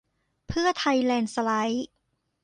[0.47, 1.87] เพื่อไทยแลนด์สไลด์